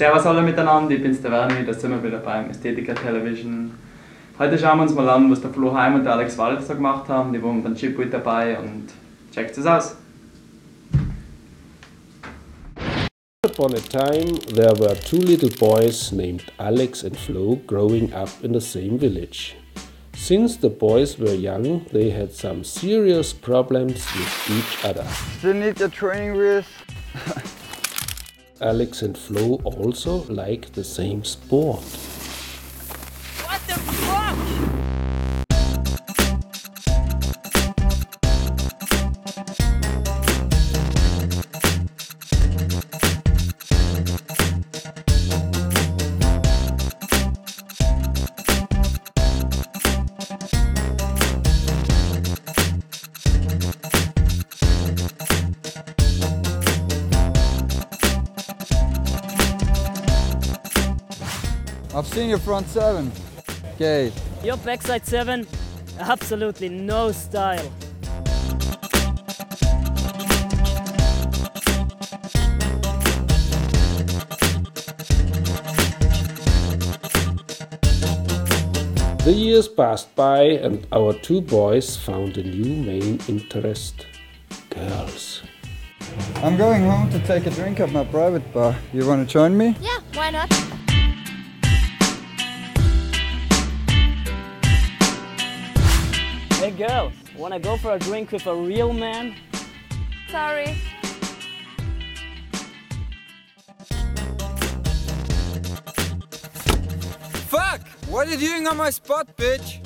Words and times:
Servus 0.00 0.24
alle 0.24 0.40
miteinander, 0.40 0.94
ich 0.94 1.02
bin's 1.02 1.20
der 1.20 1.30
Werni, 1.30 1.62
da 1.66 1.74
sind 1.74 1.90
wir 1.90 2.02
wieder 2.02 2.20
beim 2.20 2.48
Ästhetica 2.48 2.94
Television. 2.94 3.70
Heute 4.38 4.58
schauen 4.58 4.78
wir 4.78 4.84
uns 4.84 4.94
mal 4.94 5.06
an, 5.10 5.30
was 5.30 5.42
der 5.42 5.50
Flo 5.50 5.74
Heim 5.74 5.96
und 5.96 6.04
der 6.04 6.14
Alex 6.14 6.38
Walter 6.38 6.62
so 6.62 6.72
gemacht 6.72 7.06
haben. 7.10 7.34
Die 7.34 7.42
waren 7.42 7.62
dann 7.62 7.74
Chip 7.74 7.98
mit 7.98 8.10
dabei 8.10 8.58
und 8.58 8.86
checkt 9.30 9.58
es 9.58 9.66
aus. 9.66 9.96
upon 13.44 13.74
a 13.74 13.80
time, 13.80 14.36
there 14.54 14.72
were 14.78 14.94
two 14.94 15.18
little 15.18 15.50
boys 15.58 16.12
named 16.12 16.44
Alex 16.58 17.04
and 17.04 17.14
Flo 17.14 17.56
growing 17.66 18.10
up 18.14 18.30
in 18.42 18.54
the 18.54 18.60
same 18.62 18.98
village. 18.98 19.54
Since 20.16 20.60
the 20.62 20.70
boys 20.70 21.18
were 21.18 21.34
young, 21.34 21.84
they 21.92 22.08
had 22.08 22.32
some 22.32 22.64
serious 22.64 23.34
problems 23.34 24.02
with 24.16 24.50
each 24.50 24.82
other. 24.82 25.06
Still 25.40 25.56
need 25.56 25.78
your 25.78 25.90
training 25.90 26.38
wheels. 26.38 26.64
Alex 28.60 29.00
and 29.00 29.16
Flo 29.16 29.54
also 29.64 30.24
like 30.24 30.72
the 30.72 30.84
same 30.84 31.24
sport. 31.24 31.80
What 33.42 33.60
the 33.66 33.74
fuck? 33.74 34.59
I've 61.92 62.06
seen 62.06 62.28
your 62.28 62.38
front 62.38 62.68
seven. 62.68 63.10
Okay. 63.74 64.12
Your 64.44 64.56
backside 64.58 65.04
seven, 65.06 65.46
absolutely 65.98 66.68
no 66.68 67.10
style. 67.10 67.68
The 79.24 79.32
years 79.32 79.68
passed 79.68 80.14
by, 80.14 80.42
and 80.42 80.86
our 80.92 81.12
two 81.12 81.40
boys 81.40 81.96
found 81.96 82.38
a 82.38 82.42
new 82.42 82.82
main 82.82 83.20
interest 83.28 84.06
girls. 84.70 85.42
I'm 86.36 86.56
going 86.56 86.84
home 86.84 87.10
to 87.10 87.18
take 87.26 87.46
a 87.46 87.50
drink 87.50 87.80
at 87.80 87.90
my 87.92 88.04
private 88.04 88.52
bar. 88.52 88.76
You 88.92 89.06
want 89.06 89.26
to 89.26 89.32
join 89.32 89.56
me? 89.56 89.76
Yeah, 89.80 89.98
why 90.14 90.30
not? 90.30 90.79
Hey 96.70 96.86
girls, 96.86 97.12
wanna 97.36 97.58
go 97.58 97.76
for 97.76 97.94
a 97.94 97.98
drink 97.98 98.30
with 98.30 98.46
a 98.46 98.54
real 98.54 98.92
man? 98.92 99.34
Sorry. 100.30 100.76
Fuck! 107.48 107.80
What 108.08 108.28
are 108.28 108.30
you 108.30 108.36
doing 108.36 108.68
on 108.68 108.76
my 108.76 108.90
spot, 108.90 109.36
bitch? 109.36 109.84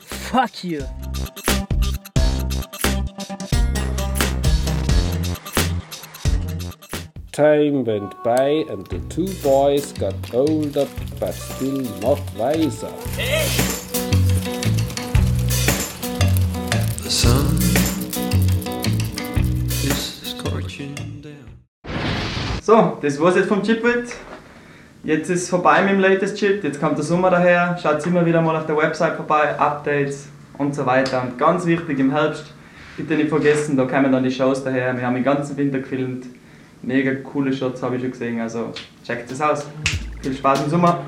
Fuck 0.00 0.64
you. 0.64 0.80
Time 7.30 7.84
went 7.84 8.24
by, 8.24 8.64
and 8.68 8.84
the 8.88 8.98
two 9.08 9.32
boys 9.40 9.92
got 9.92 10.34
older 10.34 10.88
but 11.20 11.32
still 11.32 11.82
not 12.00 12.20
wiser. 12.34 13.77
So, 22.68 22.98
das 23.00 23.18
war's 23.18 23.34
jetzt 23.34 23.48
vom 23.48 23.62
Chipwit. 23.62 24.14
Jetzt 25.02 25.30
ist 25.30 25.44
es 25.44 25.48
vorbei 25.48 25.80
mit 25.80 25.92
dem 25.92 26.00
latest 26.00 26.36
Chip, 26.36 26.62
jetzt 26.62 26.78
kommt 26.78 26.98
der 26.98 27.02
Sommer 27.02 27.30
daher. 27.30 27.78
Schaut 27.82 28.06
immer 28.06 28.26
wieder 28.26 28.42
mal 28.42 28.54
auf 28.56 28.66
der 28.66 28.76
Website 28.76 29.16
vorbei, 29.16 29.58
Updates 29.58 30.28
und 30.58 30.74
so 30.74 30.84
weiter. 30.84 31.22
Und 31.22 31.38
ganz 31.38 31.64
wichtig 31.64 31.98
im 31.98 32.10
Herbst, 32.10 32.52
bitte 32.98 33.14
nicht 33.14 33.30
vergessen, 33.30 33.74
da 33.78 33.86
kommen 33.86 34.12
dann 34.12 34.22
die 34.22 34.30
Shows 34.30 34.62
daher. 34.64 34.94
Wir 34.94 35.06
haben 35.06 35.14
den 35.14 35.24
ganzen 35.24 35.56
Winter 35.56 35.78
gefilmt. 35.78 36.26
Mega 36.82 37.14
coole 37.14 37.54
Shots 37.54 37.82
habe 37.82 37.96
ich 37.96 38.02
schon 38.02 38.10
gesehen, 38.10 38.38
also 38.38 38.70
checkt 39.02 39.32
es 39.32 39.40
aus. 39.40 39.66
Viel 40.20 40.34
Spaß 40.34 40.64
im 40.64 40.68
Sommer. 40.68 41.06